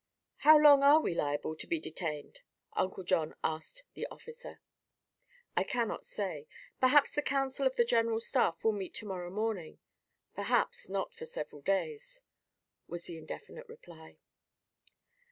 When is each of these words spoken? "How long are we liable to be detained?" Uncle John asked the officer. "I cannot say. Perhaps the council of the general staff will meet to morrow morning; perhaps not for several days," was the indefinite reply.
"How 0.37 0.57
long 0.57 0.81
are 0.81 0.99
we 0.99 1.13
liable 1.13 1.55
to 1.55 1.67
be 1.67 1.79
detained?" 1.79 2.41
Uncle 2.73 3.03
John 3.03 3.35
asked 3.43 3.83
the 3.93 4.07
officer. 4.07 4.59
"I 5.55 5.63
cannot 5.63 6.05
say. 6.05 6.47
Perhaps 6.79 7.11
the 7.11 7.21
council 7.21 7.67
of 7.67 7.75
the 7.75 7.85
general 7.85 8.19
staff 8.19 8.63
will 8.63 8.71
meet 8.71 8.95
to 8.95 9.05
morrow 9.05 9.29
morning; 9.29 9.77
perhaps 10.33 10.89
not 10.89 11.13
for 11.13 11.25
several 11.27 11.61
days," 11.61 12.21
was 12.87 13.03
the 13.03 13.19
indefinite 13.19 13.67
reply. 13.69 14.17